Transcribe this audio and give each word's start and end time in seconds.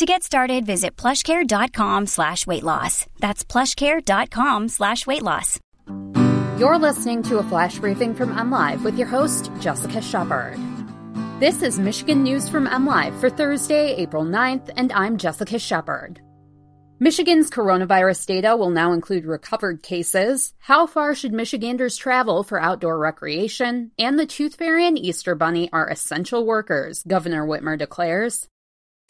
To 0.00 0.06
get 0.06 0.22
started, 0.22 0.64
visit 0.64 0.96
plushcare.com 0.96 2.06
slash 2.06 2.46
weight 2.46 2.62
loss. 2.62 3.04
That's 3.18 3.44
plushcare.com 3.44 4.68
slash 4.68 5.06
weight 5.06 5.22
loss. 5.22 5.60
You're 6.58 6.78
listening 6.78 7.22
to 7.24 7.36
a 7.36 7.42
flash 7.42 7.78
briefing 7.78 8.14
from 8.14 8.34
MLive 8.34 8.82
with 8.82 8.96
your 8.96 9.08
host, 9.08 9.50
Jessica 9.60 10.00
Shepard. 10.00 10.58
This 11.38 11.60
is 11.60 11.78
Michigan 11.78 12.22
News 12.22 12.48
from 12.48 12.66
MLive 12.66 13.20
for 13.20 13.28
Thursday, 13.28 13.94
April 13.96 14.24
9th, 14.24 14.70
and 14.74 14.90
I'm 14.92 15.18
Jessica 15.18 15.58
Shepard. 15.58 16.18
Michigan's 16.98 17.50
coronavirus 17.50 18.24
data 18.24 18.56
will 18.56 18.70
now 18.70 18.94
include 18.94 19.26
recovered 19.26 19.82
cases, 19.82 20.54
how 20.60 20.86
far 20.86 21.14
should 21.14 21.34
Michiganders 21.34 21.98
travel 21.98 22.42
for 22.42 22.58
outdoor 22.58 22.98
recreation, 22.98 23.90
and 23.98 24.18
the 24.18 24.24
Tooth 24.24 24.54
Fairy 24.54 24.86
and 24.86 24.98
Easter 24.98 25.34
Bunny 25.34 25.68
are 25.74 25.90
essential 25.90 26.46
workers, 26.46 27.02
Governor 27.06 27.46
Whitmer 27.46 27.78
declares. 27.78 28.48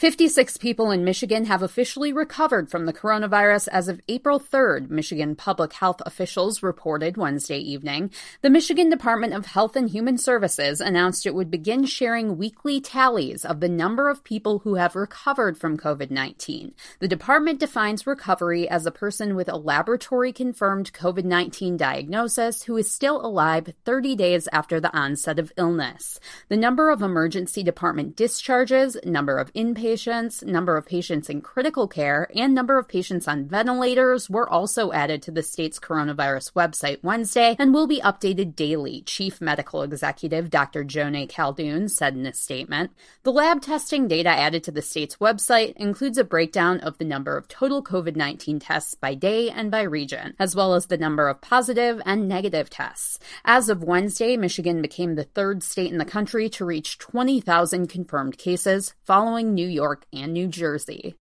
56 0.00 0.56
people 0.56 0.90
in 0.90 1.04
Michigan 1.04 1.44
have 1.44 1.62
officially 1.62 2.10
recovered 2.10 2.70
from 2.70 2.86
the 2.86 2.92
coronavirus 2.94 3.68
as 3.68 3.86
of 3.86 4.00
April 4.08 4.40
3rd, 4.40 4.88
Michigan 4.88 5.36
public 5.36 5.74
health 5.74 6.00
officials 6.06 6.62
reported 6.62 7.18
Wednesday 7.18 7.58
evening. 7.58 8.10
The 8.40 8.48
Michigan 8.48 8.88
Department 8.88 9.34
of 9.34 9.44
Health 9.44 9.76
and 9.76 9.90
Human 9.90 10.16
Services 10.16 10.80
announced 10.80 11.26
it 11.26 11.34
would 11.34 11.50
begin 11.50 11.84
sharing 11.84 12.38
weekly 12.38 12.80
tallies 12.80 13.44
of 13.44 13.60
the 13.60 13.68
number 13.68 14.08
of 14.08 14.24
people 14.24 14.60
who 14.60 14.76
have 14.76 14.96
recovered 14.96 15.58
from 15.58 15.76
COVID 15.76 16.10
19. 16.10 16.72
The 17.00 17.06
department 17.06 17.60
defines 17.60 18.06
recovery 18.06 18.66
as 18.70 18.86
a 18.86 18.90
person 18.90 19.36
with 19.36 19.50
a 19.50 19.58
laboratory 19.58 20.32
confirmed 20.32 20.94
COVID 20.94 21.24
19 21.24 21.76
diagnosis 21.76 22.62
who 22.62 22.78
is 22.78 22.90
still 22.90 23.20
alive 23.20 23.74
30 23.84 24.16
days 24.16 24.48
after 24.50 24.80
the 24.80 24.96
onset 24.96 25.38
of 25.38 25.52
illness. 25.58 26.18
The 26.48 26.56
number 26.56 26.88
of 26.88 27.02
emergency 27.02 27.62
department 27.62 28.16
discharges, 28.16 28.96
number 29.04 29.36
of 29.36 29.52
inpatients, 29.52 29.89
patients, 29.90 30.44
number 30.44 30.76
of 30.76 30.86
patients 30.86 31.28
in 31.28 31.40
critical 31.40 31.88
care, 31.88 32.30
and 32.36 32.54
number 32.54 32.78
of 32.78 32.86
patients 32.86 33.26
on 33.26 33.48
ventilators 33.48 34.30
were 34.30 34.48
also 34.48 34.92
added 34.92 35.20
to 35.20 35.32
the 35.32 35.42
state's 35.42 35.80
coronavirus 35.80 36.52
website 36.52 37.02
Wednesday 37.02 37.56
and 37.58 37.74
will 37.74 37.88
be 37.88 38.00
updated 38.00 38.54
daily, 38.54 39.02
Chief 39.02 39.40
Medical 39.40 39.82
Executive 39.82 40.48
Dr. 40.48 40.84
Joneigh 40.84 41.26
Khaldun 41.26 41.90
said 41.90 42.14
in 42.14 42.24
a 42.24 42.32
statement. 42.32 42.92
The 43.24 43.32
lab 43.32 43.62
testing 43.62 44.06
data 44.06 44.28
added 44.28 44.62
to 44.62 44.70
the 44.70 44.80
state's 44.80 45.16
website 45.16 45.72
includes 45.74 46.18
a 46.18 46.22
breakdown 46.22 46.78
of 46.78 46.98
the 46.98 47.04
number 47.04 47.36
of 47.36 47.48
total 47.48 47.82
COVID 47.82 48.14
19 48.14 48.60
tests 48.60 48.94
by 48.94 49.14
day 49.16 49.50
and 49.50 49.72
by 49.72 49.82
region, 49.82 50.36
as 50.38 50.54
well 50.54 50.74
as 50.74 50.86
the 50.86 50.98
number 50.98 51.28
of 51.28 51.40
positive 51.40 52.00
and 52.06 52.28
negative 52.28 52.70
tests. 52.70 53.18
As 53.44 53.68
of 53.68 53.82
Wednesday, 53.82 54.36
Michigan 54.36 54.82
became 54.82 55.16
the 55.16 55.24
third 55.24 55.64
state 55.64 55.90
in 55.90 55.98
the 55.98 56.04
country 56.04 56.48
to 56.50 56.64
reach 56.64 56.98
20,000 56.98 57.88
confirmed 57.88 58.38
cases, 58.38 58.94
following 59.02 59.52
New 59.52 59.66
York. 59.66 59.79
York, 59.80 60.04
and 60.12 60.32
New 60.32 60.46
Jersey. 60.46 61.14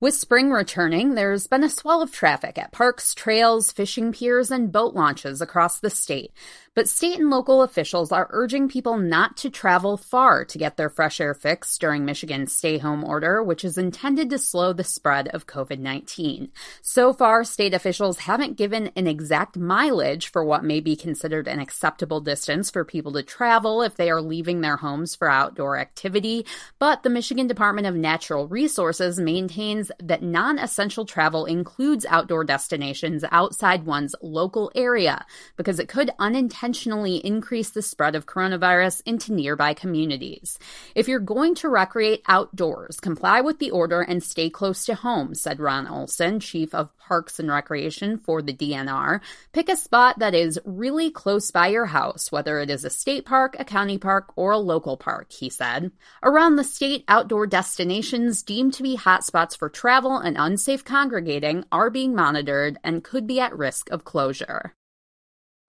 With 0.00 0.14
spring 0.14 0.50
returning, 0.50 1.14
there's 1.14 1.46
been 1.46 1.64
a 1.64 1.70
swell 1.70 2.02
of 2.02 2.12
traffic 2.12 2.58
at 2.58 2.72
parks, 2.72 3.14
trails, 3.14 3.72
fishing 3.72 4.12
piers, 4.12 4.50
and 4.50 4.70
boat 4.70 4.94
launches 4.94 5.40
across 5.40 5.80
the 5.80 5.88
state. 5.88 6.30
But 6.74 6.88
state 6.88 7.20
and 7.20 7.30
local 7.30 7.62
officials 7.62 8.10
are 8.10 8.26
urging 8.32 8.68
people 8.68 8.98
not 8.98 9.36
to 9.38 9.50
travel 9.50 9.96
far 9.96 10.44
to 10.46 10.58
get 10.58 10.76
their 10.76 10.90
fresh 10.90 11.20
air 11.20 11.32
fix 11.32 11.78
during 11.78 12.04
Michigan's 12.04 12.52
stay 12.52 12.78
home 12.78 13.04
order, 13.04 13.40
which 13.40 13.64
is 13.64 13.78
intended 13.78 14.28
to 14.30 14.40
slow 14.40 14.72
the 14.72 14.82
spread 14.82 15.28
of 15.28 15.46
COVID 15.46 15.78
19. 15.78 16.50
So 16.82 17.12
far, 17.12 17.44
state 17.44 17.74
officials 17.74 18.18
haven't 18.18 18.56
given 18.56 18.90
an 18.96 19.06
exact 19.06 19.56
mileage 19.56 20.32
for 20.32 20.44
what 20.44 20.64
may 20.64 20.80
be 20.80 20.96
considered 20.96 21.46
an 21.46 21.60
acceptable 21.60 22.20
distance 22.20 22.72
for 22.72 22.84
people 22.84 23.12
to 23.12 23.22
travel 23.22 23.80
if 23.80 23.94
they 23.94 24.10
are 24.10 24.20
leaving 24.20 24.60
their 24.60 24.76
homes 24.76 25.14
for 25.14 25.30
outdoor 25.30 25.78
activity. 25.78 26.44
But 26.80 27.04
the 27.04 27.10
Michigan 27.10 27.46
Department 27.46 27.86
of 27.86 27.94
Natural 27.94 28.48
Resources 28.48 29.20
maintains 29.20 29.92
that 30.02 30.24
non 30.24 30.58
essential 30.58 31.04
travel 31.04 31.46
includes 31.46 32.04
outdoor 32.06 32.42
destinations 32.42 33.22
outside 33.30 33.86
one's 33.86 34.16
local 34.20 34.72
area 34.74 35.24
because 35.56 35.78
it 35.78 35.86
could 35.86 36.10
unintentionally 36.18 36.63
intentionally 36.64 37.16
increase 37.16 37.68
the 37.68 37.82
spread 37.82 38.14
of 38.14 38.24
coronavirus 38.24 39.02
into 39.04 39.34
nearby 39.34 39.74
communities. 39.74 40.58
If 40.94 41.08
you're 41.08 41.18
going 41.18 41.54
to 41.56 41.68
recreate 41.68 42.22
outdoors, 42.26 43.00
comply 43.00 43.42
with 43.42 43.58
the 43.58 43.70
order 43.70 44.00
and 44.00 44.22
stay 44.22 44.48
close 44.48 44.86
to 44.86 44.94
home, 44.94 45.34
said 45.34 45.60
Ron 45.60 45.86
Olson, 45.86 46.40
Chief 46.40 46.74
of 46.74 46.96
Parks 46.96 47.38
and 47.38 47.50
Recreation 47.50 48.16
for 48.16 48.40
the 48.40 48.54
DNR. 48.54 49.20
Pick 49.52 49.68
a 49.68 49.76
spot 49.76 50.20
that 50.20 50.34
is 50.34 50.58
really 50.64 51.10
close 51.10 51.50
by 51.50 51.66
your 51.66 51.84
house, 51.84 52.32
whether 52.32 52.58
it 52.60 52.70
is 52.70 52.86
a 52.86 52.88
state 52.88 53.26
park, 53.26 53.56
a 53.58 53.64
county 53.66 53.98
park, 53.98 54.32
or 54.34 54.52
a 54.52 54.58
local 54.58 54.96
park, 54.96 55.32
he 55.32 55.50
said. 55.50 55.92
Around 56.22 56.56
the 56.56 56.64
state, 56.64 57.04
outdoor 57.08 57.46
destinations 57.46 58.42
deemed 58.42 58.72
to 58.72 58.82
be 58.82 58.96
hotspots 58.96 59.54
for 59.54 59.68
travel 59.68 60.16
and 60.16 60.38
unsafe 60.38 60.82
congregating 60.82 61.66
are 61.70 61.90
being 61.90 62.14
monitored 62.14 62.78
and 62.82 63.04
could 63.04 63.26
be 63.26 63.38
at 63.38 63.54
risk 63.54 63.90
of 63.90 64.04
closure. 64.04 64.74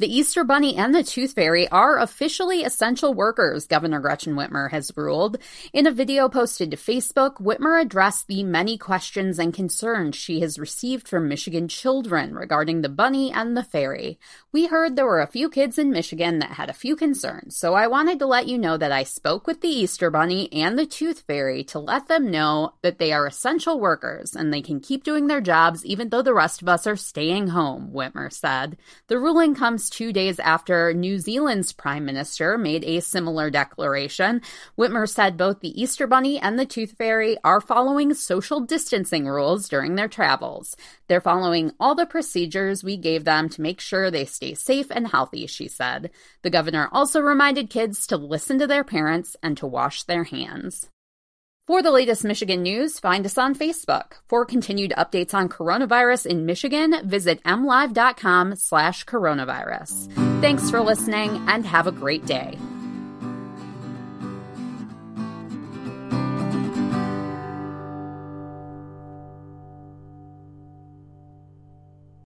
The 0.00 0.12
Easter 0.12 0.42
Bunny 0.42 0.74
and 0.74 0.92
the 0.92 1.04
Tooth 1.04 1.34
Fairy 1.34 1.68
are 1.68 2.00
officially 2.00 2.64
essential 2.64 3.14
workers, 3.14 3.68
Governor 3.68 4.00
Gretchen 4.00 4.34
Whitmer 4.34 4.72
has 4.72 4.90
ruled. 4.96 5.38
In 5.72 5.86
a 5.86 5.92
video 5.92 6.28
posted 6.28 6.72
to 6.72 6.76
Facebook, 6.76 7.36
Whitmer 7.36 7.80
addressed 7.80 8.26
the 8.26 8.42
many 8.42 8.76
questions 8.76 9.38
and 9.38 9.54
concerns 9.54 10.16
she 10.16 10.40
has 10.40 10.58
received 10.58 11.06
from 11.06 11.28
Michigan 11.28 11.68
children 11.68 12.34
regarding 12.34 12.82
the 12.82 12.88
bunny 12.88 13.30
and 13.30 13.56
the 13.56 13.62
fairy. 13.62 14.18
We 14.50 14.66
heard 14.66 14.96
there 14.96 15.06
were 15.06 15.20
a 15.20 15.28
few 15.28 15.48
kids 15.48 15.78
in 15.78 15.92
Michigan 15.92 16.40
that 16.40 16.50
had 16.50 16.70
a 16.70 16.72
few 16.72 16.96
concerns, 16.96 17.56
so 17.56 17.74
I 17.74 17.86
wanted 17.86 18.18
to 18.18 18.26
let 18.26 18.48
you 18.48 18.58
know 18.58 18.76
that 18.76 18.90
I 18.90 19.04
spoke 19.04 19.46
with 19.46 19.60
the 19.60 19.68
Easter 19.68 20.10
Bunny 20.10 20.52
and 20.52 20.76
the 20.76 20.86
Tooth 20.86 21.20
Fairy 21.20 21.62
to 21.66 21.78
let 21.78 22.08
them 22.08 22.32
know 22.32 22.74
that 22.82 22.98
they 22.98 23.12
are 23.12 23.28
essential 23.28 23.78
workers 23.78 24.34
and 24.34 24.52
they 24.52 24.60
can 24.60 24.80
keep 24.80 25.04
doing 25.04 25.28
their 25.28 25.40
jobs 25.40 25.86
even 25.86 26.08
though 26.08 26.22
the 26.22 26.34
rest 26.34 26.62
of 26.62 26.68
us 26.68 26.84
are 26.84 26.96
staying 26.96 27.46
home, 27.46 27.92
Whitmer 27.94 28.32
said. 28.32 28.76
The 29.06 29.20
ruling 29.20 29.54
comes 29.54 29.84
two 29.94 30.12
days 30.12 30.40
after 30.40 30.92
New 30.92 31.20
Zealand's 31.20 31.72
prime 31.72 32.04
minister 32.04 32.58
made 32.58 32.82
a 32.82 32.98
similar 32.98 33.48
declaration. 33.48 34.42
Whitmer 34.76 35.08
said 35.08 35.36
both 35.36 35.60
the 35.60 35.80
Easter 35.80 36.08
Bunny 36.08 36.36
and 36.40 36.58
the 36.58 36.66
Tooth 36.66 36.96
Fairy 36.98 37.36
are 37.44 37.60
following 37.60 38.12
social 38.12 38.58
distancing 38.58 39.28
rules 39.28 39.68
during 39.68 39.94
their 39.94 40.08
travels. 40.08 40.76
They're 41.06 41.20
following 41.20 41.70
all 41.78 41.94
the 41.94 42.06
procedures 42.06 42.82
we 42.82 42.96
gave 42.96 43.24
them 43.24 43.48
to 43.50 43.62
make 43.62 43.80
sure 43.80 44.10
they 44.10 44.24
stay 44.24 44.54
safe 44.54 44.90
and 44.90 45.06
healthy, 45.06 45.46
she 45.46 45.68
said. 45.68 46.10
The 46.42 46.50
governor 46.50 46.88
also 46.90 47.20
reminded 47.20 47.70
kids 47.70 48.08
to 48.08 48.16
listen 48.16 48.58
to 48.58 48.66
their 48.66 48.82
parents 48.82 49.36
and 49.44 49.56
to 49.58 49.66
wash 49.68 50.02
their 50.02 50.24
hands. 50.24 50.90
For 51.66 51.82
the 51.82 51.90
latest 51.90 52.24
Michigan 52.24 52.62
news, 52.62 52.98
find 52.98 53.24
us 53.24 53.38
on 53.38 53.54
Facebook. 53.54 54.18
For 54.28 54.44
continued 54.44 54.92
updates 54.98 55.32
on 55.32 55.48
coronavirus 55.48 56.26
in 56.26 56.44
Michigan, 56.44 56.94
visit 57.08 57.42
mlive.com 57.44 58.56
slash 58.56 59.06
coronavirus. 59.06 60.12
Thanks 60.42 60.70
for 60.70 60.80
listening 60.80 61.42
and 61.48 61.64
have 61.64 61.86
a 61.86 61.92
great 61.92 62.26
day. 62.26 62.58